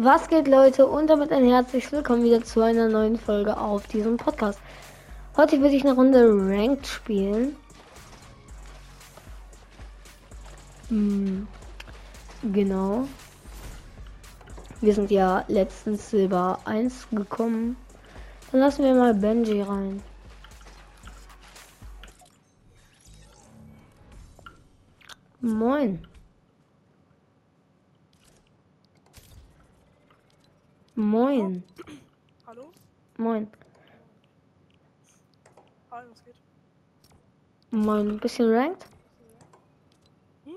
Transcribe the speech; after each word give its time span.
Was 0.00 0.28
geht 0.28 0.46
Leute 0.46 0.86
und 0.86 1.10
damit 1.10 1.32
ein 1.32 1.44
herzliches 1.44 1.90
Willkommen 1.90 2.22
wieder 2.22 2.40
zu 2.44 2.62
einer 2.62 2.88
neuen 2.88 3.18
Folge 3.18 3.56
auf 3.56 3.88
diesem 3.88 4.16
Podcast. 4.16 4.60
Heute 5.36 5.60
würde 5.60 5.74
ich 5.74 5.82
eine 5.82 5.94
Runde 5.94 6.20
Ranked 6.24 6.86
spielen. 6.86 7.56
Hm, 10.88 11.48
genau. 12.52 13.08
Wir 14.80 14.94
sind 14.94 15.10
ja 15.10 15.44
letztens 15.48 16.10
Silber 16.10 16.60
1 16.64 17.08
gekommen. 17.10 17.76
Dann 18.52 18.60
lassen 18.60 18.84
wir 18.84 18.94
mal 18.94 19.14
Benji 19.14 19.62
rein. 19.62 20.00
Moin. 25.40 26.06
Moin. 30.98 31.62
Hallo? 32.44 32.72
Moin. 33.18 33.48
Hi, 35.92 36.02
was 36.10 36.24
geht? 36.24 36.34
Moin. 37.70 38.08
Ein 38.08 38.18
bisschen 38.18 38.52
ranked? 38.52 38.84
Hm? 40.44 40.56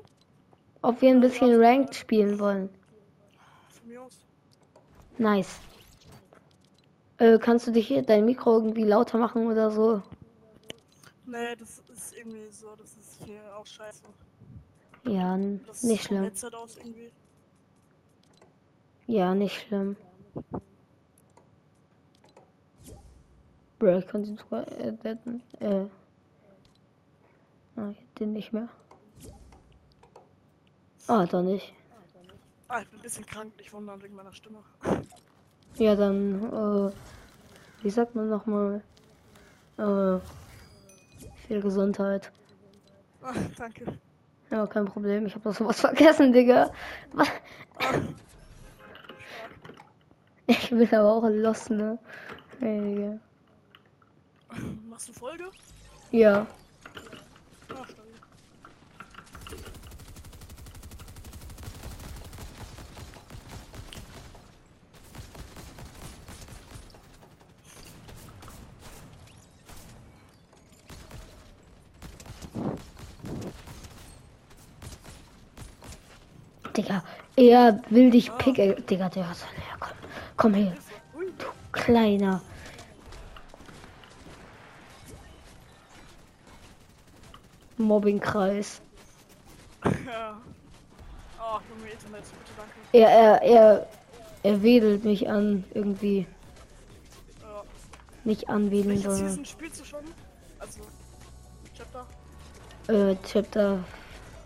Ob 0.81 0.99
wir 0.99 1.11
ein 1.11 1.21
bisschen 1.21 1.61
ranked 1.63 1.93
spielen 1.93 2.39
wollen. 2.39 2.69
Von 3.69 3.87
mir 3.87 4.01
aus. 4.01 4.25
Nice. 5.19 5.59
Äh, 7.19 7.37
kannst 7.37 7.67
du 7.67 7.71
dich 7.71 7.87
hier 7.87 8.01
dein 8.01 8.25
Mikro 8.25 8.53
irgendwie 8.53 8.85
lauter 8.85 9.19
machen 9.19 9.45
oder 9.45 9.69
so? 9.69 10.01
Nee, 11.27 11.55
das 11.55 11.83
ist 11.93 12.17
irgendwie 12.17 12.49
so, 12.49 12.75
das 12.75 12.97
ist 12.97 13.23
hier 13.23 13.41
auch 13.55 13.67
scheiße. 13.67 14.01
Ja, 15.05 15.37
Das 15.67 15.83
nicht 15.83 16.03
schlimm. 16.05 16.31
Aus 16.53 16.77
irgendwie. 16.77 17.11
Ja, 19.05 19.35
nicht 19.35 19.67
schlimm. 19.67 19.97
Bro, 23.79 23.97
ich 23.97 24.07
konnte 24.07 24.29
ihn 24.29 24.37
sogar 24.37 24.65
deaden. 24.65 25.41
Äh. 25.59 25.85
Ah, 27.75 27.93
den 28.19 28.33
nicht 28.33 28.53
mehr. 28.53 28.69
Ah, 31.07 31.25
doch 31.25 31.41
nicht. 31.41 31.73
Ah, 32.67 32.81
ich 32.81 32.89
bin 32.89 32.99
ein 32.99 33.01
bisschen 33.01 33.25
krank, 33.25 33.57
nicht 33.57 33.73
wundern 33.73 34.01
wegen 34.03 34.15
meiner 34.15 34.33
Stimme. 34.33 34.59
Ja, 35.75 35.95
dann, 35.95 36.43
äh, 36.89 36.91
wie 37.81 37.89
sagt 37.89 38.15
man 38.15 38.29
nochmal? 38.29 38.83
Äh, 39.77 40.19
viel 41.47 41.61
Gesundheit. 41.61 42.31
Ah, 43.21 43.33
danke. 43.57 43.97
Ja, 44.51 44.67
kein 44.67 44.85
Problem. 44.85 45.25
Ich 45.25 45.33
habe 45.33 45.43
doch 45.43 45.55
sowas 45.55 45.79
vergessen, 45.81 46.33
Digga. 46.33 46.71
Was? 47.13 47.27
Ah, 50.51 50.53
Ich 50.63 50.69
bin 50.69 50.93
aber 50.93 51.09
auch 51.13 51.29
lost, 51.29 51.69
ne? 51.69 51.97
Hey, 52.59 53.17
machst 54.89 55.09
du 55.09 55.13
Folge? 55.13 55.45
Ja. 56.11 56.45
Ah. 57.69 57.81
Digga, 76.75 77.03
er 77.35 77.81
will 77.89 78.11
dich 78.11 78.35
picken. 78.37 78.85
Digga, 78.87 79.09
der 79.09 79.33
soll 79.33 79.49
her. 79.55 79.70
Komm, 80.41 80.55
her. 80.55 80.73
Du 81.37 81.45
kleiner. 81.71 82.41
Mobbingkreis. 87.77 88.81
Ja. 89.83 90.41
Ah, 91.37 91.59
Junge, 91.69 91.91
Internet, 91.91 92.23
bitte 92.23 92.51
danke. 92.57 92.73
Er, 92.91 93.09
er, 93.09 93.41
er, 93.43 93.87
er 94.41 94.63
wedelt 94.63 95.05
mich 95.05 95.29
an, 95.29 95.63
irgendwie. 95.75 96.25
Ja. 97.41 97.63
Nicht 98.23 98.49
anwedeln, 98.49 98.95
Welche 98.95 99.11
sondern. 99.11 99.29
Season 99.29 99.45
spielst 99.45 99.81
du 99.81 99.85
schon? 99.85 100.03
Also, 100.57 100.79
Chapter? 101.77 102.07
Äh, 102.87 103.15
Chapter, 103.31 103.83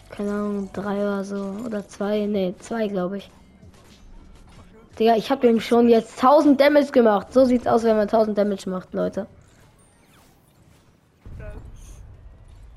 keine 0.09 0.31
Ahnung, 0.31 0.69
drei 0.73 0.97
oder 0.97 1.23
so. 1.23 1.55
Oder 1.66 1.88
zwei. 1.88 2.25
Nee, 2.25 2.53
zwei, 2.59 2.89
glaube 2.89 3.19
ich. 3.19 3.31
Digga, 4.97 5.16
ich 5.16 5.29
habe 5.29 5.47
ihm 5.47 5.59
schon 5.59 5.89
jetzt 5.89 6.23
1000 6.23 6.59
Damage 6.59 6.91
gemacht. 6.91 7.33
So 7.33 7.45
sieht's 7.45 7.67
aus, 7.67 7.83
wenn 7.83 7.97
man 7.97 8.07
1000 8.07 8.38
Damage 8.38 8.69
macht, 8.69 8.94
Leute. 8.94 9.28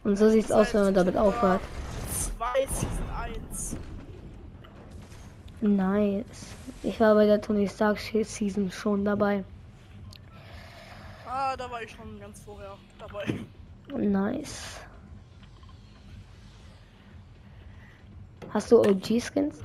Und 0.04 0.16
so 0.16 0.28
sieht's 0.28 0.50
aus, 0.50 0.74
wenn 0.74 0.84
man 0.84 0.94
damit 0.94 1.16
aufhört. 1.16 1.60
Zwei 2.10 2.66
Season 2.66 3.08
1. 3.50 3.76
Nice. 5.60 6.46
Ich 6.82 6.98
war 7.00 7.14
bei 7.14 7.26
der 7.26 7.40
Tony 7.40 7.68
Stark 7.68 7.98
Season 7.98 8.70
schon 8.70 9.04
dabei. 9.04 9.44
Ah, 11.26 11.56
da 11.56 11.70
war 11.70 11.82
ich 11.82 11.90
schon 11.90 12.18
ganz 12.18 12.40
vorher 12.40 12.76
dabei. 12.98 13.38
Nice. 13.96 14.80
Hast 18.50 18.72
du 18.72 18.80
OG-Skins? 18.80 19.58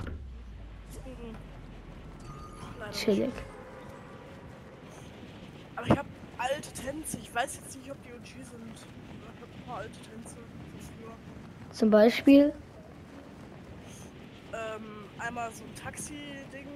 Chillig. 2.92 3.32
Aber 5.76 5.86
ich 5.86 5.92
habe 5.92 6.08
alte 6.38 6.72
Tänze. 6.72 7.18
Ich 7.18 7.34
weiß 7.34 7.60
jetzt 7.62 7.78
nicht, 7.78 7.90
ob 7.90 7.96
die 8.02 8.12
OG 8.12 8.44
sind. 8.44 8.74
Ich 8.74 9.40
habe 9.40 9.52
ein 9.52 9.66
paar 9.66 9.76
alte 9.78 9.98
Tänze. 10.10 10.36
Zum 11.70 11.90
Beispiel? 11.90 12.52
Ähm, 14.52 14.84
einmal 15.18 15.50
so 15.52 15.64
ein 15.64 15.74
Taxi-Ding. 15.74 16.68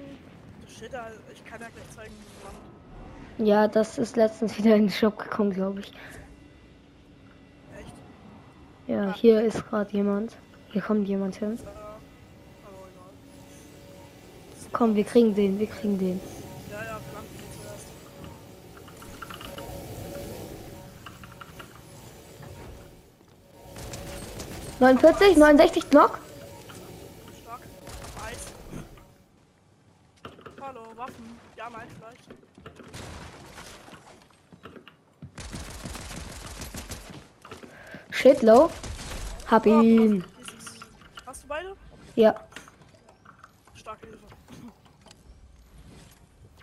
Das 0.61 0.73
steht 0.75 0.93
da. 0.93 1.07
Ich 1.33 1.45
kann 1.45 1.61
ja 1.61 1.67
gleich 1.67 1.89
zeigen, 1.95 2.13
wie 2.13 2.45
man. 2.45 3.47
Ja, 3.47 3.67
das 3.69 3.97
ist 3.97 4.17
letztens 4.17 4.57
wieder 4.57 4.75
in 4.75 4.83
den 4.83 4.89
Shop 4.89 5.17
gekommen, 5.17 5.51
glaube 5.51 5.79
ich. 5.79 5.93
Echt? 7.79 7.93
Ja, 8.87 9.13
hier 9.13 9.41
ist 9.41 9.65
gerade 9.69 9.91
jemand. 9.93 10.35
Hier 10.71 10.81
kommt 10.81 11.07
jemand 11.07 11.37
hin. 11.37 11.57
Aber 11.57 11.71
egal. 11.71 11.78
Komm, 14.71 14.95
wir 14.95 15.03
kriegen 15.03 15.33
den, 15.35 15.59
wir 15.59 15.67
kriegen 15.67 15.97
den. 15.97 16.19
Ja, 16.71 16.77
ja, 16.83 16.99
blank 17.11 17.25
zuerst. 17.61 17.87
49, 24.79 25.37
69 25.37 25.89
Knock. 25.89 26.19
Stark. 27.43 27.61
Auf 27.85 28.25
Eis. 28.27 28.37
Hallo, 30.61 30.81
Waffen. 30.95 31.37
Ja, 31.57 31.69
nein, 31.69 31.87
vielleicht. 31.97 32.29
Shit, 38.11 38.41
low. 38.41 38.69
Hab 39.47 39.65
Oh, 39.65 39.69
ihn. 39.81 40.23
dieses- 40.37 40.79
Hast 41.25 41.43
du 41.43 41.47
beide? 41.47 41.75
Ja. 42.15 42.35
Starke 43.75 44.07
Hilfe. 44.07 44.25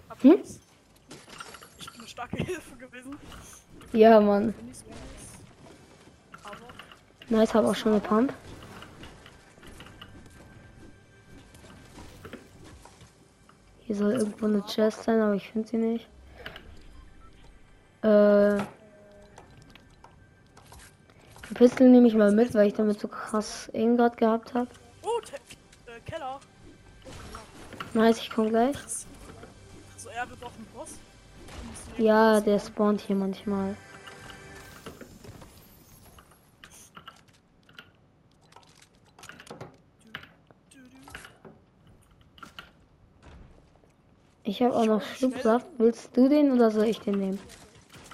Hab 0.09 0.16
Hm? 0.27 0.43
Ich 1.79 1.87
bin 1.93 2.01
eine 2.01 2.09
starke 2.09 2.37
Hilfe 2.39 2.77
gewesen. 2.77 3.17
Ja, 3.93 4.21
Mann. 4.21 4.55
Nice. 7.29 7.55
Hab 7.55 7.65
auch 7.65 7.77
schon 7.77 7.93
eine 7.93 8.01
Pump. 8.01 8.35
Hier 13.83 13.95
soll 13.95 14.15
irgendwo 14.15 14.47
eine 14.47 14.63
Chest 14.67 15.05
sein, 15.05 15.21
aber 15.21 15.35
ich 15.35 15.49
finde 15.49 15.69
sie 15.69 15.77
nicht. 15.77 16.09
Äh. 18.03 18.59
Die 21.49 21.55
Pistole 21.55 21.89
nehme 21.89 22.09
ich 22.09 22.15
mal 22.15 22.33
mit, 22.33 22.53
weil 22.53 22.67
ich 22.67 22.75
damit 22.75 22.99
so 22.99 23.07
krass 23.07 23.71
gerade 23.73 24.17
gehabt 24.17 24.55
habe. 24.55 24.69
Oh, 25.03 25.21
äh, 25.87 26.01
Keller. 26.01 26.41
Nice, 27.95 28.19
ich 28.19 28.31
komme 28.31 28.51
gleich. 28.51 28.77
Er 30.17 30.31
wird 30.31 30.43
doch 30.43 30.53
ein 30.53 30.67
Boss. 30.75 30.95
Ja, 31.99 32.41
der 32.41 32.59
spawnt 32.59 33.03
hier 33.03 33.17
manchmal. 33.17 33.77
Ich 44.43 44.63
habe 44.63 44.75
auch 44.75 44.87
noch 44.87 45.03
Schlupfsaft. 45.03 45.67
Willst 45.77 46.17
du 46.17 46.31
den 46.31 46.51
oder 46.51 46.71
soll 46.71 46.87
ich 46.87 47.01
den 47.01 47.19
nehmen? 47.19 47.41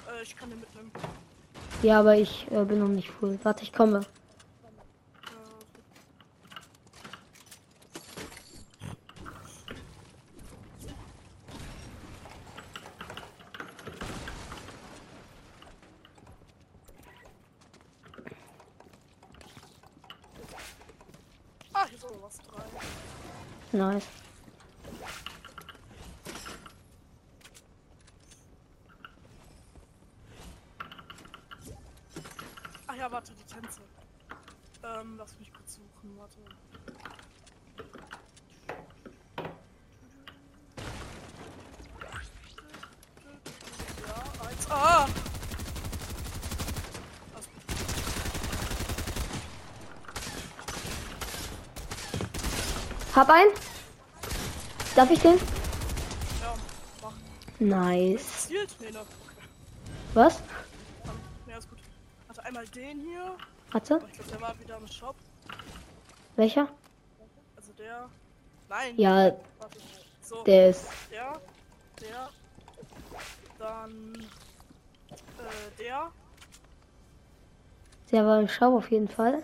Äh, 0.05 0.23
ich 0.23 0.35
kann 0.35 0.49
den 0.49 0.59
mitnehmen. 0.59 0.91
Ja, 1.83 2.01
aber 2.01 2.17
ich 2.17 2.51
äh, 2.51 2.65
bin 2.65 2.79
noch 2.79 2.89
nicht 2.89 3.11
full. 3.11 3.39
Warte, 3.43 3.63
ich 3.63 3.71
komme. 3.71 4.01
Äh, 22.39 23.77
Nice. 23.77 24.07
Ach 32.87 32.95
ja, 32.95 33.11
warte, 33.11 33.33
die 33.33 33.43
Tänze. 33.53 33.81
Ähm, 34.83 35.15
lass 35.17 35.37
mich 35.39 35.51
kurz 35.53 35.75
suchen, 35.75 36.17
warte. 36.17 36.37
Ja, 44.07 44.47
eins. 44.47 44.67
Ah! 44.69 45.07
Alles 47.33 47.47
gut. 47.47 47.63
Hab 53.15 53.29
einen. 53.29 53.51
Darf 54.95 55.11
ich 55.11 55.19
den? 55.19 55.37
Ja, 56.41 56.55
mach. 57.01 57.13
Nice. 57.59 58.49
Nee, 58.79 58.91
ne. 58.91 59.01
Was? 60.15 60.41
Nee, 61.45 61.53
ist 61.57 61.69
gut. 61.69 61.79
Warte, 62.27 62.43
einmal 62.43 62.67
den 62.67 63.01
hier. 63.01 63.35
Aber 63.71 63.77
ich 63.81 63.87
glaube, 63.87 64.07
der 64.31 64.41
war 64.41 64.59
wieder 64.59 64.77
im 64.77 64.87
Shop. 64.87 65.15
Welcher? 66.35 66.67
Also 67.55 67.71
der. 67.73 68.09
Nein. 68.69 68.93
Ja, 68.97 69.31
Warte. 69.59 69.79
So, 70.21 70.43
der 70.43 70.69
ist. 70.69 70.87
der. 71.11 71.39
Der. 72.01 72.29
Dann. 73.59 74.27
Äh, 75.11 75.83
der. 75.83 76.11
Der 78.11 78.25
war 78.25 78.39
im 78.39 78.47
Shop 78.47 78.73
auf 78.73 78.89
jeden 78.89 79.07
Fall. 79.07 79.43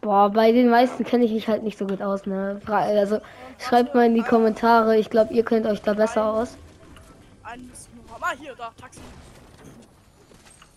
Boah, 0.00 0.30
bei 0.30 0.52
den 0.52 0.70
meisten 0.70 1.04
kenne 1.04 1.24
ich 1.24 1.32
mich 1.32 1.48
halt 1.48 1.64
nicht 1.64 1.76
so 1.76 1.86
gut 1.86 2.00
aus, 2.00 2.24
ne? 2.24 2.60
Also 2.66 3.20
schreibt 3.58 3.94
mal 3.94 4.06
in 4.06 4.14
die 4.14 4.22
Kommentare. 4.22 4.96
Ich 4.96 5.10
glaube, 5.10 5.34
ihr 5.34 5.44
kennt 5.44 5.66
euch 5.66 5.82
da 5.82 5.94
besser 5.94 6.24
aus. 6.24 6.56
Hier, 8.38 8.54
da, 8.54 8.70
Taxi. 8.78 9.00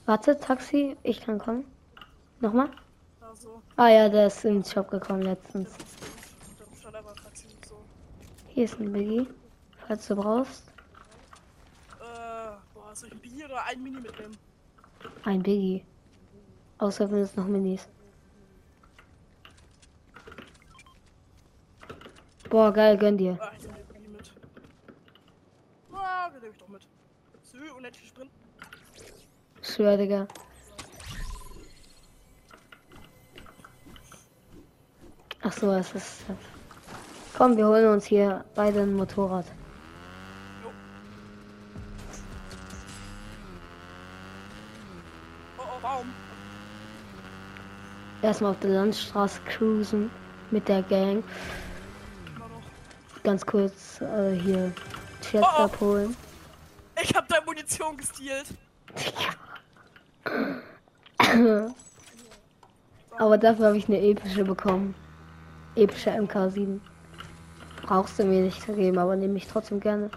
Warte, 0.06 0.40
Taxi, 0.40 0.96
ich 1.04 1.22
kann 1.22 1.38
kommen. 1.38 1.66
Nochmal? 2.40 2.70
Da 3.20 3.36
so. 3.36 3.62
Ah 3.76 3.90
ja, 3.90 4.08
der 4.08 4.28
ist 4.28 4.46
ins 4.46 4.72
Shop 4.72 4.90
gekommen 4.90 5.24
letztens. 5.24 5.76
Hier 8.48 8.66
ist 8.66 8.80
ein 8.80 8.92
Biggie, 8.92 9.28
falls 9.86 10.08
du 10.08 10.16
brauchst. 10.16 10.64
Äh, 12.00 12.04
boah, 12.74 12.94
soll 12.94 13.10
ich 13.10 13.16
ein 13.16 13.20
Bier 13.20 13.46
oder 13.46 13.64
ein 13.66 13.84
Mini 13.84 14.00
mitnehmen? 14.00 14.38
Ein 15.26 15.44
Biggie. 15.44 15.86
Außer 16.78 17.12
wenn 17.12 17.20
es 17.20 17.36
noch 17.36 17.48
Minis. 17.48 17.88
Boah, 22.52 22.74
geil, 22.74 22.98
gönn 22.98 23.18
dir. 23.18 23.38
Ah, 23.40 23.52
ich 23.58 23.66
Mini 23.94 24.10
mit. 24.10 24.34
Ah, 25.94 26.30
den 26.30 26.42
nehme 26.42 26.52
ich 26.52 26.58
doch 26.58 26.68
mit. 26.68 26.86
Sü, 27.44 27.58
unendlich 27.78 28.10
Sprint. 28.10 28.30
Schwör, 29.62 29.96
Digga. 29.96 30.28
Ach 35.44 35.54
so, 35.54 35.72
es 35.72 35.96
ist. 35.96 36.26
Komm, 37.38 37.56
wir 37.56 37.68
holen 37.68 37.88
uns 37.88 38.04
hier 38.04 38.44
beide 38.54 38.82
ein 38.82 38.96
Motorrad. 38.96 39.46
Jo. 40.62 40.72
Oh, 45.58 45.62
oh, 45.62 45.82
Baum. 45.82 46.14
Erstmal 48.22 48.52
auf 48.52 48.60
der 48.60 48.72
Landstraße 48.72 49.40
cruisen 49.46 50.12
mit 50.52 50.68
der 50.68 50.84
Gang. 50.84 51.24
Ganz 53.24 53.46
kurz 53.46 54.02
äh, 54.02 54.34
hier 54.34 54.72
Chest 55.22 55.44
Oh, 55.44 55.48
oh. 55.58 55.64
abholen. 55.64 56.16
Ich 57.02 57.14
hab 57.16 57.28
deine 57.28 57.46
Munition 57.46 57.96
gestealt. 57.98 58.48
Aber 63.18 63.38
dafür 63.38 63.68
habe 63.68 63.78
ich 63.78 63.88
eine 63.88 64.02
epische 64.02 64.44
bekommen. 64.44 64.96
Epische 65.76 66.10
MK7. 66.10 66.80
Brauchst 67.84 68.18
du 68.20 68.24
mir 68.24 68.42
nicht 68.42 68.62
zu 68.62 68.74
geben, 68.74 68.98
aber 68.98 69.16
nehme 69.16 69.38
ich 69.38 69.48
trotzdem 69.48 69.80
gerne. 69.80 70.10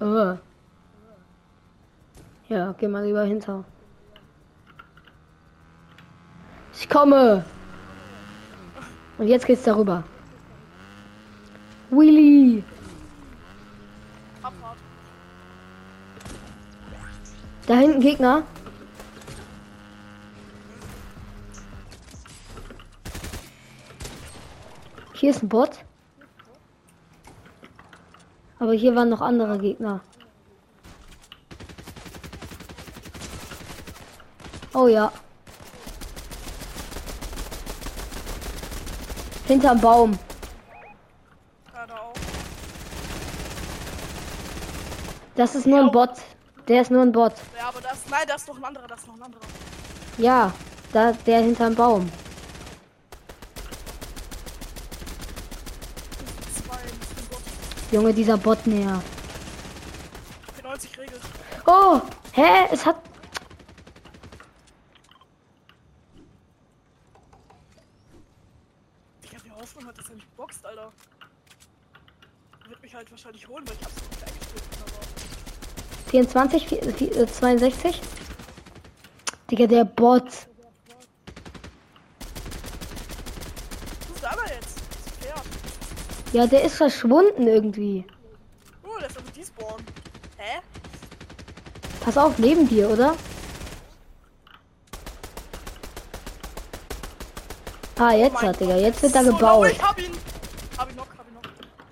Oh. 0.00 0.36
Ja, 2.48 2.74
geh 2.78 2.88
mal 2.88 3.04
lieber 3.04 3.24
hinter. 3.24 3.64
Ich 6.74 6.88
komme! 6.88 7.44
Und 9.18 9.28
jetzt 9.28 9.46
geht's 9.46 9.64
darüber. 9.64 10.04
Willy! 11.90 12.64
Da 17.66 17.74
hinten 17.74 18.00
Gegner. 18.00 18.42
Hier 25.14 25.30
ist 25.30 25.42
ein 25.42 25.48
Bot. 25.48 25.70
Aber 28.58 28.72
hier 28.72 28.94
waren 28.94 29.08
noch 29.08 29.20
andere 29.20 29.58
Gegner. 29.58 30.00
Oh 34.72 34.88
ja. 34.88 35.10
Hinterm 39.46 39.80
Baum. 39.80 40.18
Ja, 41.74 41.86
da 41.86 41.94
auch. 41.94 42.14
Das 45.36 45.54
ist 45.54 45.66
nur 45.66 45.80
ein 45.80 45.90
Bot. 45.90 46.10
Der 46.66 46.80
ist 46.80 46.90
nur 46.90 47.02
ein 47.02 47.12
Bot. 47.12 47.34
Ja, 47.56 47.68
aber 47.68 47.80
das. 47.80 47.98
Nein, 48.10 48.24
da 48.26 48.34
ist 48.34 48.48
noch 48.48 48.56
ein 48.56 48.64
anderer, 48.64 48.86
da 48.86 48.94
ist 48.94 49.06
noch 49.06 49.14
ein 49.14 49.22
anderer. 49.22 49.42
Ja, 50.18 50.52
da 50.92 51.12
der 51.12 51.40
hinterm 51.40 51.74
Baum. 51.74 52.10
Junge, 57.92 58.12
dieser 58.12 58.36
Bot 58.36 58.66
näher. 58.66 59.00
94 60.54 60.98
regelt. 60.98 61.20
Oh, 61.66 62.00
hä? 62.32 62.66
Es 62.72 62.84
hat. 62.84 62.96
Ich 69.22 69.34
hab 69.34 69.42
die 69.44 69.50
Hoffnung, 69.52 69.86
hat, 69.86 69.98
dass 69.98 70.08
er 70.08 70.16
mich 70.16 70.28
boxt, 70.30 70.66
Alter. 70.66 70.92
Er 72.64 72.70
wird 72.70 72.82
mich 72.82 72.94
halt 72.94 73.10
wahrscheinlich 73.10 73.46
holen, 73.46 73.68
weil 73.68 73.76
ich 73.76 73.84
hab's 73.84 73.94
nicht 73.94 74.24
eingestellt. 74.24 74.65
24, 76.10 76.66
vi- 76.68 76.80
vi- 76.98 77.12
äh, 77.12 77.26
62. 77.26 78.00
Digga, 79.50 79.66
der 79.66 79.84
Bot. 79.84 80.24
Ja, 86.32 86.46
der 86.46 86.64
ist 86.64 86.76
verschwunden 86.76 87.46
irgendwie. 87.46 88.04
Oh, 88.84 88.98
der 89.00 89.08
ist 89.08 89.16
aber 89.18 89.30
despawn. 89.30 89.82
Hä? 90.36 90.60
Pass 92.00 92.18
auf, 92.18 92.38
neben 92.38 92.68
dir, 92.68 92.90
oder? 92.90 93.14
Ah, 97.98 98.12
jetzt 98.12 98.36
Oh 98.36 98.42
hat, 98.42 98.60
Digga. 98.60 98.74
Gott, 98.74 98.82
Jetzt 98.82 99.02
wird 99.02 99.14
ist 99.14 99.24
so 99.24 99.32
gebaut. 99.32 99.82
hab 99.82 99.98
ihn. 99.98 100.12
Hab 100.76 100.90
ihn 100.90 100.96
noch, 100.96 101.06
hab 101.16 101.26
ihn 101.28 101.34
noch. 101.34 101.42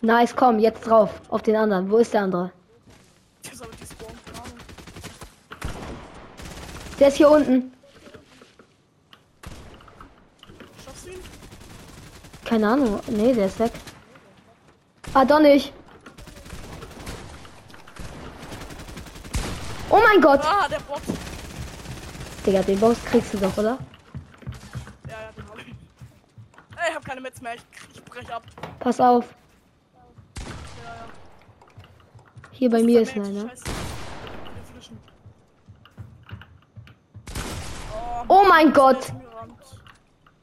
Nice, 0.03 0.37
komm, 0.37 0.59
jetzt 0.59 0.83
drauf. 0.87 1.11
Auf 1.29 1.43
den 1.43 1.57
anderen. 1.57 1.91
Wo 1.91 1.97
ist 1.99 2.13
der 2.13 2.23
andere? 2.23 2.53
Der 3.45 3.53
ist 3.53 3.63
aber 3.63 3.71
despawn, 3.77 4.13
keine 4.27 4.39
Ahnung. 4.45 4.59
Der 6.99 7.09
ist 7.09 7.17
hier 7.17 7.31
unten. 7.31 7.73
Schaffst 10.85 11.07
du 11.07 11.11
ihn? 11.11 11.21
Keine 12.45 12.69
Ahnung. 12.69 13.01
Nee, 13.09 13.33
der 13.35 13.47
ist 13.47 13.59
weg. 13.59 13.73
Ah, 15.13 15.25
doch 15.25 15.41
nicht. 15.41 15.73
Oh 19.91 20.01
mein 20.01 20.21
Gott. 20.21 20.41
Ah, 20.45 20.69
der 20.69 20.81
Bot. 20.81 21.01
Digga, 22.45 22.63
den 22.63 22.79
Boss 22.81 22.97
kriegst 23.05 23.33
du 23.33 23.39
doch, 23.39 23.57
oder? 23.57 23.79
Ja, 25.09 25.21
ja, 25.21 25.33
den 25.37 25.49
hab 25.49 25.59
ich. 25.59 25.67
Ey, 25.67 26.91
ich 26.91 26.95
hab 26.95 27.05
keine 27.05 27.21
Metz 27.21 27.41
mehr. 27.41 27.55
Ich, 27.55 27.63
ich 27.95 28.05
brech 28.05 28.33
ab. 28.33 28.43
Pass 28.81 29.01
auf. 29.01 29.35
Ja, 30.37 30.45
ja. 30.85 31.07
Hier 32.51 32.71
bei 32.71 32.83
mir 32.83 33.03
ist 33.03 33.13
Vermerkt, 33.13 33.37
einer. 33.37 33.49
Scheiße. 33.51 33.65
Wir 33.65 34.65
flischen. 34.73 34.99
Oh, 38.29 38.45
mein 38.49 38.73
Gott. 38.73 39.13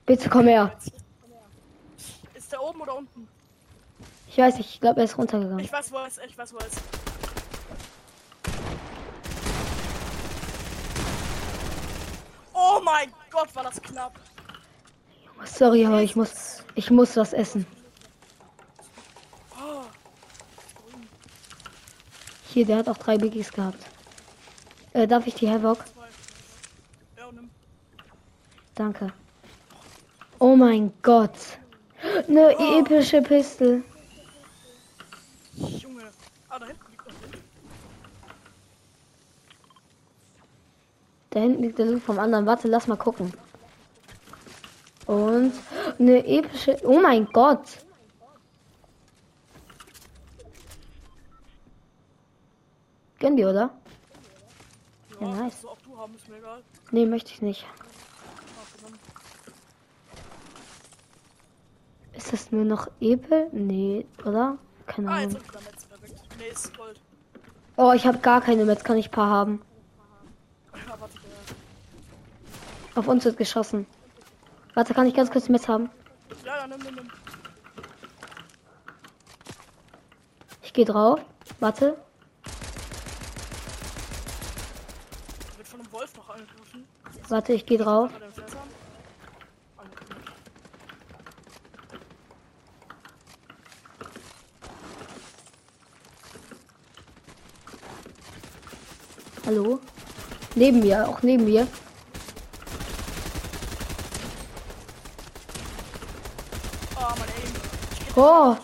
Bitte 0.05 0.29
komm 0.29 0.47
her. 0.47 0.71
Ist 2.33 2.51
der 2.51 2.61
oben 2.61 2.81
oder 2.81 2.97
unten? 2.97 3.27
Ich 4.27 4.37
weiß 4.37 4.57
nicht, 4.57 4.69
ich 4.69 4.79
glaube, 4.79 4.99
er 5.01 5.05
ist 5.05 5.17
runtergegangen. 5.17 5.59
Ich 5.59 5.71
weiß, 5.71 5.91
wo 5.91 5.97
er 5.97 6.07
ist. 6.07 6.19
Ich 6.27 6.37
weiß, 6.37 6.53
wo 6.53 6.57
er 6.57 6.67
ist. 6.67 6.81
Oh 12.53 12.79
mein 12.83 13.11
Gott, 13.29 13.53
war 13.55 13.63
das 13.63 13.81
knapp. 13.81 14.19
Sorry, 15.45 15.85
aber 15.85 16.01
ich 16.01 16.15
muss, 16.15 16.63
ich 16.75 16.91
muss 16.91 17.17
was 17.17 17.33
essen. 17.33 17.65
Oh, 19.59 19.83
Hier, 22.49 22.65
der 22.65 22.77
hat 22.77 22.89
auch 22.89 22.97
drei 22.97 23.17
Biggies 23.17 23.51
gehabt. 23.51 23.83
Äh, 24.93 25.07
darf 25.07 25.25
ich 25.25 25.35
die 25.35 25.49
Havoc? 25.49 25.79
Danke. 28.81 29.13
Oh 30.39 30.55
mein 30.55 30.91
Gott. 31.03 31.37
Eine 32.27 32.49
epische 32.79 33.21
Pistole. 33.21 33.83
Junge. 35.55 36.09
Ah, 36.49 36.57
da 36.57 36.65
hinten 36.65 36.89
liegt 36.89 37.05
noch 37.07 37.21
Wind. 37.21 37.37
Da 41.29 41.39
hinten 41.41 41.61
liegt 41.61 41.77
der 41.77 41.85
Loot 41.85 42.01
vom 42.01 42.17
anderen. 42.17 42.47
Warte, 42.47 42.67
lass 42.67 42.87
mal 42.87 42.97
gucken. 42.97 43.31
Und 45.05 45.53
eine 45.99 46.25
epische. 46.25 46.75
Oh 46.83 46.99
mein 46.99 47.27
Gott. 47.27 47.85
Gönn 53.19 53.37
die, 53.37 53.45
oder? 53.45 53.69
Ja, 55.19 55.27
Ja, 55.27 55.35
nice. 55.43 55.63
egal. 56.35 56.63
Nee, 56.89 57.05
möchte 57.05 57.31
ich 57.31 57.43
nicht. 57.43 57.63
Ah, 57.67 58.77
genommen. 58.77 58.99
Ist 62.13 62.33
das 62.33 62.51
nur 62.51 62.65
noch 62.65 62.87
Epe? 62.99 63.47
Nee, 63.51 64.05
oder? 64.25 64.57
Keine 64.85 65.09
Ah, 65.09 65.19
jetzt 65.21 65.35
Ahnung. 65.35 65.47
Nee, 66.37 66.47
ist 66.51 66.77
Gold. 66.77 66.99
Oh, 67.77 67.93
ich 67.93 68.05
habe 68.05 68.19
gar 68.19 68.41
keine 68.41 68.65
Metz. 68.65 68.83
Kann 68.83 68.97
ich 68.97 69.11
paar 69.11 69.29
haben? 69.29 69.61
Auf 72.95 73.07
uns 73.07 73.23
wird 73.23 73.37
geschossen. 73.37 73.87
Warte, 74.73 74.93
kann 74.93 75.07
ich 75.07 75.13
ganz 75.13 75.31
kurz 75.31 75.49
Metz 75.49 75.67
haben? 75.67 75.89
Ja, 76.45 76.57
ja, 76.57 76.67
nimm, 76.67 76.79
nimm, 76.79 76.95
nimm. 76.95 77.07
Ich 80.61 80.73
gehe 80.73 80.85
drauf. 80.85 81.19
Warte. 81.59 81.97
Wird 85.57 85.67
von 85.67 85.79
einem 85.79 85.91
Wolf 85.91 86.15
noch 86.17 86.29
angegriffen. 86.29 86.87
Warte, 87.29 87.53
ich 87.53 87.65
gehe 87.65 87.77
drauf. 87.77 88.11
Hat 88.11 88.21
er 88.21 88.25
einen 88.25 88.33
Fässern? 88.33 88.59
Ah, 89.77 89.83
nee. 89.83 90.15
Hallo? 99.45 99.79
Neben 100.55 100.79
mir, 100.79 101.07
auch 101.07 101.21
neben 101.21 101.45
mir. 101.45 101.67
Oh! 108.15 108.57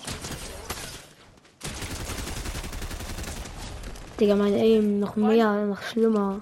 Digga, 4.19 4.35
mein 4.35 4.53
Aim 4.53 4.99
noch 4.99 5.15
mehr, 5.15 5.65
noch 5.65 5.81
schlimmer. 5.81 6.41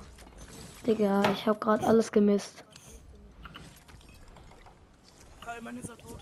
Digga, 0.87 1.21
ich 1.31 1.45
habe 1.45 1.59
gerade 1.59 1.85
alles 1.85 2.11
gemisst. 2.11 2.63
Geil, 5.45 5.61
mein 5.61 5.77
ist 5.77 5.89
er 5.89 5.97
tot. 5.97 6.19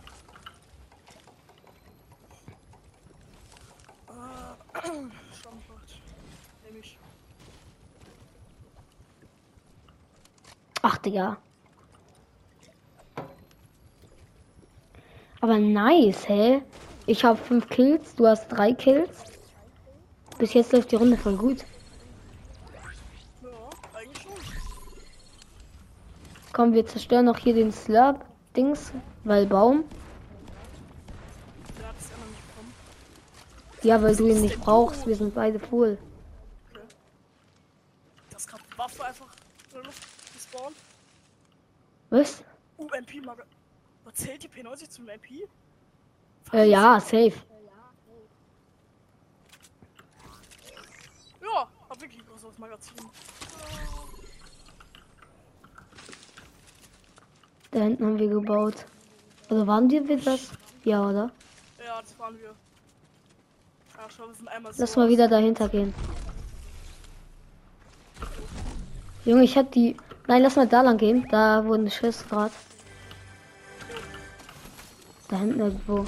Ah, 4.08 4.56
Stammfahrt. 4.74 6.02
Nehm 6.66 6.80
ich. 6.82 6.98
Ach, 10.82 10.98
Digga. 11.14 11.38
Aber 15.42 15.60
nice, 15.60 16.28
hä? 16.28 16.64
Ich 17.06 17.24
habe 17.24 17.38
fünf 17.38 17.70
Kills, 17.70 18.16
du 18.16 18.26
hast 18.26 18.48
drei 18.48 18.74
Kills. 18.74 19.24
Bis 20.40 20.54
jetzt 20.54 20.74
läuft 20.74 20.92
die 20.92 20.96
Runde 20.96 21.18
voll 21.18 21.36
gut. 21.36 21.66
Komm, 26.52 26.74
wir 26.74 26.86
zerstören 26.86 27.26
noch 27.26 27.38
hier 27.38 27.54
den 27.54 27.72
Slurp-Dings, 27.72 28.92
weil 29.24 29.46
Baum. 29.46 29.84
Ja 33.84 34.02
weil 34.02 34.16
du 34.16 34.28
ihn 34.28 34.42
nicht 34.42 34.62
brauchst. 34.62 35.06
Wir 35.06 35.16
sind 35.16 35.36
beide 35.36 35.60
full. 35.60 35.98
Okay. 36.72 36.86
Das 38.30 38.48
gerade 38.48 38.64
Waffe 38.78 39.06
einfach 39.06 39.28
in 39.66 39.74
der 39.74 39.84
Luft 39.84 40.34
gespawnt. 40.34 40.78
Was? 42.14 42.44
UMP 42.78 43.26
Mag. 43.26 43.44
Was 44.03 44.03
zählt 44.14 44.44
die 44.44 44.48
P90 44.48 44.90
zum 44.90 45.08
MP? 45.08 45.48
Äh, 46.52 46.70
ja, 46.70 47.00
safe. 47.00 47.34
Ja, 51.42 51.68
hab 51.90 52.02
wirklich 52.02 52.22
ein 52.22 52.28
großes 52.28 52.58
Magazin. 52.58 52.96
Da 57.72 57.80
hinten 57.80 58.06
haben 58.06 58.20
wir 58.20 58.28
gebaut. 58.28 58.86
Also 59.50 59.68
waren 59.68 59.90
wir 59.90 60.18
das? 60.18 60.52
Ja, 60.84 61.10
oder? 61.10 61.32
Ja, 61.84 62.02
das 62.02 62.18
waren 62.20 62.38
wir. 62.38 62.54
Ja, 63.98 64.10
schau, 64.10 64.28
wir 64.28 64.36
sind 64.36 64.48
einmal 64.48 64.74
Lass 64.78 64.94
so 64.94 65.00
mal 65.00 65.10
wieder 65.10 65.28
dahinter 65.28 65.70
gehen. 65.70 65.94
Junge, 69.26 69.44
ich 69.44 69.58
hab 69.58 69.72
die. 69.72 69.96
Nein, 70.28 70.42
lass 70.42 70.56
mal 70.56 70.68
da 70.68 70.82
lang 70.82 70.98
gehen. 70.98 71.28
Da 71.30 71.66
wurden 71.66 71.90
Schüsse 71.90 72.26
gerade. 72.28 72.54
Da 75.34 75.40
hinten 75.40 75.62
irgendwo. 75.62 76.06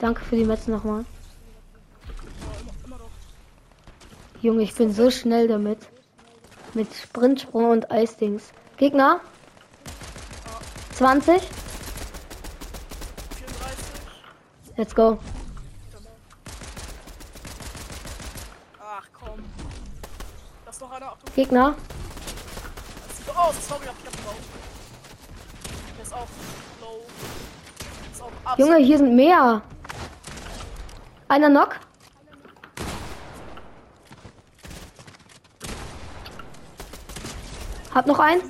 Danke 0.00 0.20
für 0.24 0.34
die 0.34 0.44
Metz 0.44 0.66
nochmal. 0.66 1.04
Junge, 4.42 4.64
ich 4.64 4.74
bin 4.74 4.92
so 4.92 5.12
schnell 5.12 5.46
damit. 5.46 5.78
Mit 6.74 6.92
Sprintsprung 6.92 7.70
und 7.70 7.88
Eisdings. 7.92 8.50
Gegner? 8.78 9.20
20. 10.94 11.40
34. 11.40 11.48
Let's 14.76 14.92
go. 14.92 15.16
Ach 18.80 19.06
komm. 19.12 19.44
Da 20.64 20.70
ist 20.72 20.80
noch 20.80 20.90
einer. 20.90 21.12
Achtung. 21.12 21.34
Gegner? 21.36 21.76
Das 23.06 23.18
sieht 23.18 23.36
aus. 23.36 23.68
Sorry, 23.68 23.86
hab 23.86 23.94
ich 24.02 24.08
abgebaut. 24.08 24.34
Der 25.96 26.02
ist 26.02 26.12
auch 26.12 26.26
low. 26.80 27.06
Junge, 28.54 28.76
hier 28.76 28.98
sind 28.98 29.14
mehr. 29.16 29.60
Einer 31.28 31.50
Knock. 31.50 31.80
Hab 37.92 38.06
noch 38.06 38.18
einen. 38.18 38.42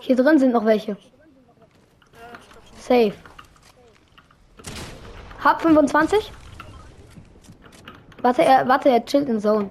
Hier 0.00 0.16
drin 0.16 0.38
sind 0.38 0.52
noch 0.52 0.64
welche. 0.64 0.96
Safe. 2.78 3.12
Hab 5.44 5.60
25. 5.62 6.32
Warte, 8.22 8.42
er, 8.42 8.68
warte, 8.68 8.88
er 8.88 9.04
chillt 9.04 9.28
in 9.28 9.40
Zone. 9.40 9.70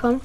Komm. 0.00 0.20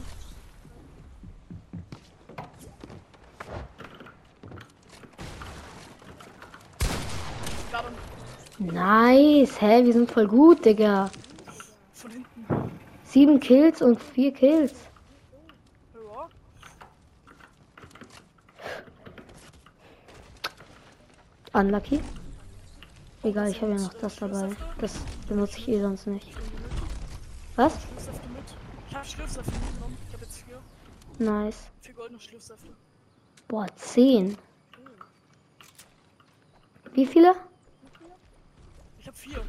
Gerade 7.70 7.88
Nice. 9.19 9.59
Hä, 9.61 9.83
wir 9.83 9.93
sind 9.93 10.09
voll 10.11 10.27
gut, 10.27 10.63
Digga. 10.63 11.09
von 11.91 12.11
hinten. 12.11 12.71
Sieben 13.03 13.39
Kills 13.39 13.81
und 13.81 14.01
vier 14.01 14.31
Kills. 14.33 14.73
Ja. 15.93 16.29
Unlucky. 21.59 21.99
Egal, 23.23 23.49
ich 23.49 23.61
habe 23.61 23.73
ja 23.73 23.79
noch 23.79 23.93
das 23.95 24.15
dabei. 24.15 24.55
Das 24.79 24.93
benutze 25.27 25.57
ich 25.57 25.67
eh 25.67 25.81
sonst 25.81 26.07
nicht. 26.07 26.29
Was? 27.57 27.77
Ich 28.89 28.95
hab 28.95 29.05
Schlürfsäfte 29.05 29.51
mitgenommen. 29.51 29.97
Ich 30.07 30.13
hab 30.13 30.21
jetzt 30.21 30.43
vier. 30.43 30.61
Nice. 31.17 31.67
Vier 31.81 31.93
goldene 31.93 32.19
Schlürfsäfte. 32.21 32.69
Boah, 33.49 33.67
zehn. 33.75 34.38
Wie 36.93 37.05
viele? 37.05 37.35
Ich 39.00 39.08
hab 39.08 39.15
vier. 39.15 39.41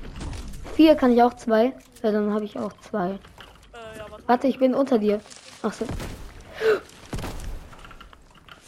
Vier 0.76 0.95
kann 0.95 1.12
ich 1.12 1.23
auch 1.23 1.35
zwei. 1.35 1.73
Ja, 2.02 2.12
dann 2.12 2.33
habe 2.33 2.45
ich 2.45 2.59
auch 2.59 2.73
zwei. 2.88 3.11
Äh, 3.11 3.99
ja, 3.99 4.11
warte. 4.11 4.28
Warte, 4.28 4.47
ich 4.47 4.59
bin 4.59 4.75
unter 4.75 4.99
dir. 4.99 5.21
Ach 5.62 5.73
so. 5.73 5.85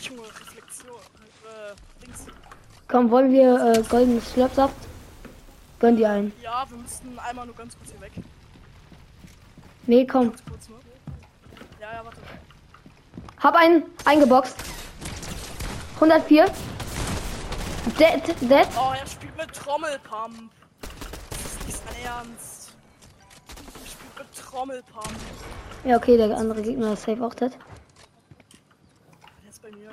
Junge, 0.00 0.22
Reflexion. 0.22 0.96
Äh, 1.44 2.04
Dings. 2.04 2.26
Komm, 2.88 3.10
wollen 3.10 3.30
wir 3.32 3.74
äh, 3.74 3.82
goldenes 3.88 4.32
Schlöpfsaft? 4.32 4.74
Gönn 5.78 5.96
dir 5.96 6.10
einen. 6.10 6.32
Ja, 6.42 6.66
wir 6.68 6.78
müssten 6.78 7.18
einmal 7.18 7.46
nur 7.46 7.54
ganz 7.54 7.76
kurz 7.76 7.90
hier 7.90 8.00
weg. 8.00 8.12
Nee, 9.86 10.06
komm. 10.06 10.30
Ganz 10.30 10.44
kurz, 10.44 10.68
ne? 10.68 10.74
Ja, 11.80 11.92
ja, 11.92 12.04
warte. 12.04 12.18
Hab 13.40 13.54
einen 13.54 13.84
eingeboxt. 14.04 14.56
104. 15.94 16.46
Dead, 17.98 18.22
dead. 18.40 18.68
Oh, 18.76 18.92
er 18.98 19.06
spielt 19.06 19.36
mit 19.36 19.52
Trommelpump. 19.52 20.50
Das 21.30 21.40
ist 21.44 21.66
nicht 21.66 21.78
sein 21.78 21.91
Ernst. 22.04 22.72
Er 23.80 23.86
spielt 23.86 24.18
mit 24.18 24.36
Trommelpump. 24.36 25.16
Ja, 25.84 25.96
okay, 25.96 26.16
der 26.16 26.36
andere 26.36 26.62
Gegner 26.62 26.92
ist 26.92 27.02
safe 27.02 27.24
auch 27.24 27.34
dead. 27.34 27.52
Der 29.42 29.50
ist 29.50 29.62
bei 29.62 29.70
mir. 29.70 29.90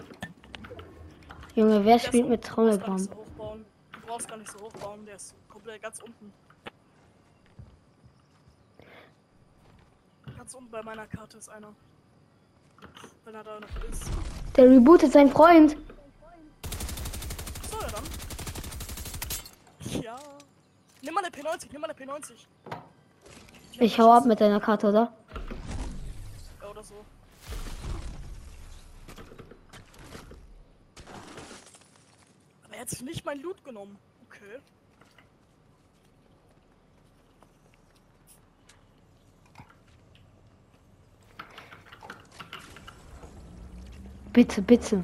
Junge, 1.56 1.84
wer 1.86 1.98
Der 1.98 2.00
spielt 2.00 2.30
mit 2.30 2.44
Trommelpump? 2.44 3.10
Du 3.12 4.00
brauchst 4.06 4.28
gar 4.28 4.38
nicht 4.38 4.52
so 4.52 4.60
hochbauen. 4.60 5.06
Der 5.06 5.16
ist 5.16 5.36
komplett 5.48 5.82
ganz 5.82 6.00
unten. 6.02 6.32
Ganz 10.38 10.54
unten 10.54 10.72
bei 10.72 10.82
meiner 10.84 11.06
Karte 11.08 11.38
ist 11.38 11.50
einer. 11.50 11.74
Wenn 13.26 13.36
er 13.36 13.44
da 13.44 13.60
noch 13.60 13.84
ist. 13.92 14.10
Der 14.56 14.70
rebootet 14.70 15.12
seinen 15.12 15.32
Freund. 15.32 15.78
So, 17.70 17.78
ja 17.82 17.88
dann. 17.92 18.04
Ja. 20.02 20.20
Nimm 21.10 21.16
mal 21.16 21.24
eine 21.26 21.36
P90, 21.36 21.70
nimm 21.72 21.82
mal 21.82 21.90
eine 21.90 22.00
P90. 22.00 22.34
Die 23.74 23.84
Ich 23.84 24.00
hau 24.00 24.14
ab 24.14 24.26
mit 24.26 24.40
deiner 24.40 24.60
Karte, 24.60 24.90
oder? 24.90 25.12
Ja, 26.62 26.70
oder 26.70 26.84
so. 26.84 26.94
Aber 32.64 32.76
er 32.76 32.82
hat 32.82 32.90
sich 32.92 33.02
nicht 33.02 33.26
mein 33.26 33.42
Loot 33.42 33.64
genommen. 33.64 33.98
Okay. 34.28 34.60
Bitte, 44.32 44.62
bitte. 44.62 45.04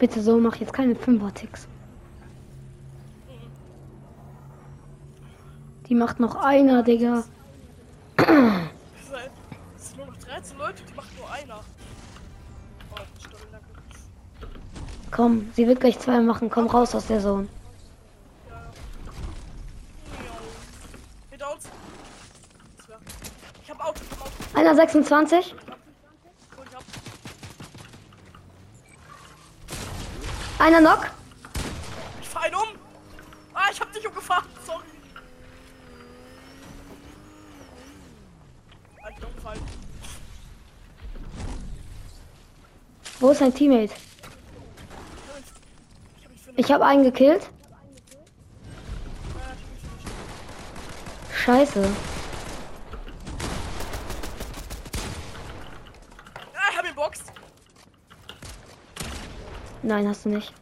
Bitte 0.00 0.22
so, 0.22 0.38
mach 0.38 0.56
jetzt 0.56 0.72
keine 0.72 0.96
Fünfer-Ticks. 0.96 1.68
Die 5.88 5.94
macht 5.94 6.20
noch 6.20 6.34
einer, 6.36 6.82
Digga. 6.82 7.24
Es 8.16 8.26
sind 9.88 9.96
nur 9.96 10.06
noch 10.06 10.16
13 10.18 10.58
Leute, 10.58 10.82
die 10.88 10.94
macht 10.94 11.16
nur 11.16 11.30
einer. 11.30 11.60
Oh. 12.92 12.96
Komm, 15.10 15.50
sie 15.54 15.66
wird 15.66 15.80
gleich 15.80 15.98
zwei 15.98 16.20
machen. 16.20 16.50
Komm 16.50 16.66
raus 16.66 16.94
aus 16.94 17.06
der 17.06 17.20
Zone. 17.20 17.48
Einer 24.54 24.74
26. 24.74 25.54
Cool, 26.56 26.64
ich 26.68 26.74
hab. 26.74 26.82
Einer 30.58 30.80
Knock. 30.80 31.10
Ich 32.20 32.28
fahr 32.28 32.48
ihn 32.48 32.54
um! 32.54 32.68
Ah, 33.54 33.68
ich 33.70 33.80
hab 33.80 33.92
dich 33.92 34.06
umgefahren, 34.06 34.48
sorry. 34.66 34.84
Ah, 39.02 39.08
ich 39.10 39.16
bin 39.16 39.24
umgefallen. 39.26 39.62
Wo 43.20 43.27
ist 43.38 43.44
sein 43.44 43.54
Teammate? 43.54 43.94
Ich 46.56 46.72
habe 46.72 46.84
einen 46.84 47.04
gekillt. 47.04 47.48
Scheiße. 51.32 51.88
Ah, 56.54 56.70
ich 56.70 56.76
hab 56.76 56.84
ihn 56.84 56.94
boxt. 56.96 57.32
Nein, 59.84 60.08
hast 60.08 60.24
du 60.24 60.30
nicht. 60.30 60.52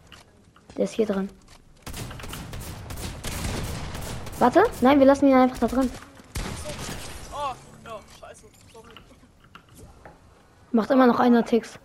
Der 0.76 0.84
ist 0.84 0.92
hier 0.92 1.06
drin. 1.06 1.30
Warte. 4.38 4.64
Nein, 4.82 4.98
wir 4.98 5.06
lassen 5.06 5.28
ihn 5.28 5.34
einfach 5.34 5.58
da 5.58 5.66
drin. 5.66 5.90
Oh, 7.32 7.54
ja, 7.86 8.00
scheiße. 8.20 8.44
Sorry. 8.70 8.90
Macht 10.72 10.90
immer 10.90 11.06
noch 11.06 11.20
einer 11.20 11.42
Ticks. 11.42 11.78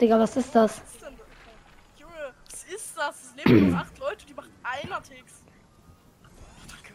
Digga, 0.00 0.18
was 0.18 0.36
ist 0.36 0.54
das? 0.54 0.80
Was 0.80 0.94
ist 0.94 1.02
denn 1.02 1.16
das? 1.18 1.26
Junge, 1.98 2.34
was 2.46 2.64
ist 2.64 2.96
das? 2.96 3.16
Es 3.22 3.34
leben 3.36 3.70
nur 3.70 3.78
acht 3.78 3.98
Leute, 3.98 4.24
die 4.24 4.32
machen 4.32 4.50
einer 4.62 5.02
Ticks. 5.02 5.42
Danke. 6.68 6.94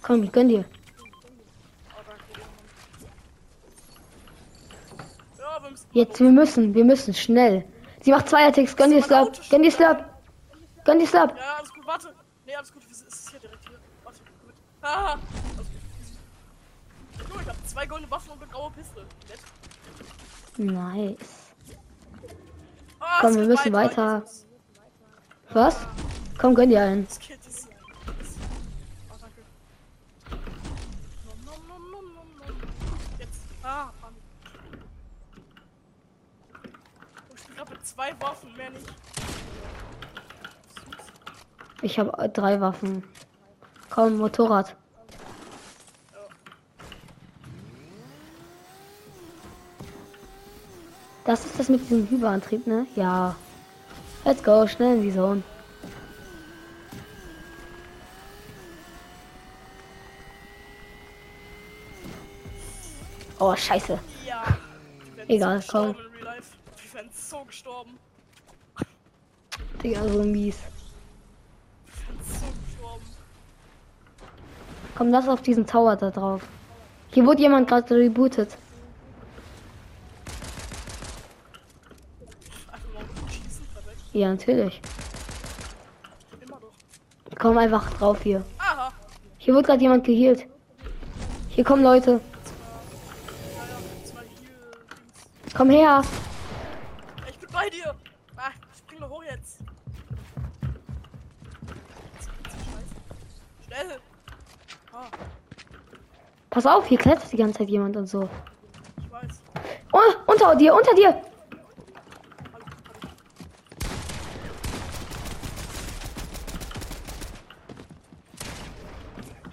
Komm, 0.00 0.22
ich 0.22 0.32
gönn 0.32 0.48
dir. 0.48 0.64
Oh. 5.38 5.68
Jetzt, 5.92 6.18
wir 6.18 6.30
müssen, 6.30 6.74
wir 6.74 6.84
müssen, 6.84 7.12
schnell. 7.12 7.64
Sie 8.00 8.10
macht 8.10 8.28
Zweier-Ticks. 8.30 8.74
Gönn 8.74 8.90
dir 8.90 9.02
Slurp. 9.02 9.38
Gönn 9.50 9.62
dir 9.62 9.70
Slurp. 9.70 10.04
Gönn 10.84 10.98
dir 10.98 11.06
Slurp. 11.06 11.36
Ja, 11.36 11.56
alles 11.58 11.72
gut, 11.74 11.86
warte. 11.86 12.14
Nee, 12.46 12.56
alles 12.56 12.72
gut, 12.72 12.82
es 12.90 13.02
ist 13.02 13.30
hier 13.30 13.40
direkt 13.40 13.68
hier. 13.68 13.78
Warte, 14.02 14.18
gut. 14.44 14.54
Ah, 14.80 15.16
gut. 15.56 15.66
Junge, 17.28 17.42
ich 17.42 17.48
hab 17.48 17.68
zwei 17.68 17.86
goldene 17.86 18.10
Waffen 18.10 18.30
und 18.30 18.42
eine 18.42 18.50
graue 18.50 18.70
Pistole. 18.70 19.06
Nett. 19.28 19.40
Nice. 20.56 21.41
Komm, 23.20 23.34
wir 23.36 23.44
müssen 23.44 23.72
weiter. 23.72 24.22
Was? 25.52 25.86
Komm, 26.38 26.54
gönn 26.54 26.70
dir 26.70 26.82
einen. 26.82 27.06
Zwei 37.82 38.14
Waffen, 38.20 38.56
mehr 38.56 38.70
nicht. 38.70 38.86
Ich 41.82 41.98
habe 41.98 42.28
drei 42.30 42.60
Waffen. 42.60 43.04
Komm, 43.90 44.16
Motorrad. 44.16 44.76
Das 51.32 51.46
ist 51.46 51.58
das 51.58 51.70
mit 51.70 51.80
diesem 51.80 52.06
Hyperantrieb, 52.10 52.66
ne? 52.66 52.86
Ja. 52.94 53.34
Let's 54.22 54.42
go, 54.42 54.66
schnell 54.66 54.96
in 54.96 55.02
die 55.04 55.14
Zone. 55.14 55.42
Oh, 63.38 63.56
scheiße. 63.56 63.98
Ja. 64.28 64.44
Egal, 65.28 65.62
so 65.62 65.72
komm. 65.72 65.96
Wir 65.96 66.92
wären 66.92 67.08
so 67.14 67.44
gestorben. 67.44 67.98
Digga, 69.82 70.06
so 70.06 70.22
mies. 70.24 70.58
So. 72.28 72.44
Komm, 74.94 75.08
lass 75.08 75.26
auf 75.28 75.40
diesen 75.40 75.66
Tower 75.66 75.96
da 75.96 76.10
drauf. 76.10 76.42
Hier 77.10 77.24
wurde 77.24 77.40
jemand 77.40 77.68
gerade 77.68 77.94
rebootet. 77.94 78.58
Einfach 82.70 82.94
mal 82.94 83.02
mit 83.02 83.32
schießen, 83.32 83.66
perfekt. 83.74 84.01
Ja, 84.12 84.28
natürlich. 84.28 84.80
Komm 87.38 87.58
einfach 87.58 87.90
drauf 87.94 88.22
hier. 88.22 88.44
Aha. 88.58 88.92
Hier 89.38 89.54
wurde 89.54 89.66
gerade 89.66 89.80
jemand 89.82 90.04
geheilt. 90.04 90.46
Hier 91.48 91.64
kommen 91.64 91.82
Leute. 91.82 92.20
Komm 95.54 95.70
her. 95.70 96.02
Ich 97.28 97.38
bin 97.38 97.48
bei 97.52 97.68
dir. 97.68 97.94
Ah, 98.36 98.50
spring 98.76 99.00
doch 99.00 99.10
hoch 99.10 99.22
jetzt. 99.24 99.58
Schnell. 103.66 103.98
Ah, 104.92 105.06
Pass 106.50 106.66
auf, 106.66 106.86
hier 106.86 106.98
klettert 106.98 107.32
die 107.32 107.36
ganze 107.38 107.58
Zeit 107.58 107.68
jemand 107.70 107.96
und 107.96 108.06
so. 108.06 108.28
ich 108.98 109.10
weiß. 109.10 109.42
Oh, 109.92 109.98
unter 110.26 110.54
dir, 110.54 110.74
unter 110.74 110.94
dir. 110.94 111.22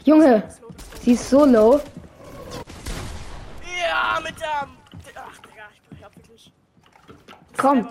Junge, 0.10 0.42
sie 1.04 1.12
ist 1.12 1.30
so 1.30 1.46
low. 1.46 1.80
Ja, 3.80 4.20
mit 4.24 4.42
der. 4.42 4.68
Ach, 5.16 5.38
Digga, 5.46 5.70
ich 5.92 6.00
ja 6.00 6.08
wirklich. 6.16 6.52
Komm. 7.56 7.88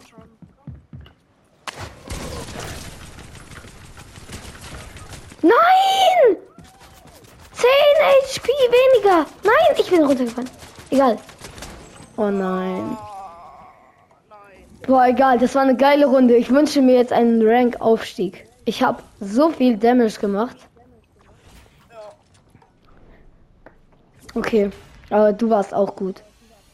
Nein! 5.42 6.36
10 7.52 7.68
HP 8.02 8.48
weniger. 8.48 9.26
Nein, 9.44 9.76
ich 9.78 9.88
bin 9.88 10.02
runtergefallen. 10.02 10.50
Egal. 10.90 11.18
Oh. 12.16 12.22
Ah, 12.22 12.30
nein. 12.32 12.98
Boah, 14.88 15.06
egal, 15.06 15.38
das 15.38 15.54
war 15.54 15.62
eine 15.62 15.76
geile 15.76 16.06
Runde. 16.06 16.34
Ich 16.34 16.50
wünsche 16.50 16.82
mir 16.82 16.96
jetzt 16.96 17.12
einen 17.12 17.46
Rank-Aufstieg. 17.46 18.44
Ich 18.64 18.82
habe 18.82 19.04
so 19.20 19.50
viel 19.50 19.76
Damage 19.76 20.18
gemacht. 20.18 20.56
Okay, 24.34 24.70
aber 25.10 25.32
du 25.32 25.50
warst 25.50 25.74
auch 25.74 25.96
gut. 25.96 26.22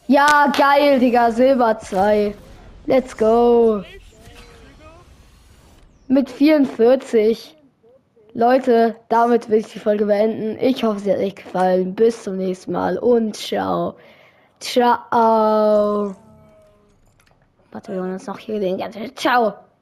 Ja, 0.07 0.51
geil, 0.55 0.99
Digga, 0.99 1.31
Silber 1.31 1.79
2. 1.79 2.35
Let's 2.85 3.17
go. 3.17 3.83
Mit 6.07 6.29
44. 6.29 7.55
Leute, 8.33 8.95
damit 9.09 9.49
will 9.49 9.59
ich 9.59 9.71
die 9.71 9.79
Folge 9.79 10.05
beenden. 10.05 10.57
Ich 10.59 10.83
hoffe, 10.83 10.99
sie 10.99 11.11
hat 11.11 11.19
euch 11.19 11.35
gefallen. 11.35 11.95
Bis 11.95 12.23
zum 12.23 12.37
nächsten 12.37 12.73
Mal 12.73 12.97
und 12.97 13.35
ciao. 13.35 13.95
Ciao. 14.59 16.15
Warte, 17.71 17.93
wir 17.93 18.01
wollen 18.01 18.13
uns 18.13 18.27
noch 18.27 18.37
hier 18.37 18.59
den 18.59 18.77
ganzen. 18.77 19.15
Ciao. 19.15 19.53